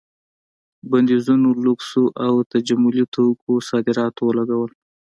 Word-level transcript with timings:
بندیزونو 0.89 1.49
لوکسو 1.65 2.03
او 2.25 2.33
تجملي 2.51 3.03
توکو 3.13 3.51
صادراتو 3.69 4.21
ولګول. 4.27 4.71